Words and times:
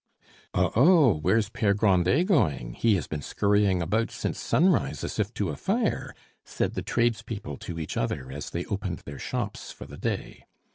"Oh! 0.55 0.71
oh! 0.75 1.13
where's 1.19 1.49
Pere 1.49 1.75
Grandet 1.75 2.25
going? 2.25 2.73
He 2.73 2.95
has 2.95 3.05
been 3.05 3.21
scurrying 3.21 3.83
about 3.83 4.09
since 4.09 4.39
sunrise 4.39 5.03
as 5.03 5.19
if 5.19 5.31
to 5.35 5.49
a 5.49 5.55
fire," 5.55 6.15
said 6.43 6.73
the 6.73 6.81
tradespeople 6.81 7.57
to 7.57 7.77
each 7.77 7.95
other 7.97 8.31
as 8.31 8.49
they 8.49 8.65
opened 8.65 9.03
their 9.05 9.19
shops 9.19 9.71
for 9.71 9.85
the 9.85 9.97
day. 9.97 10.45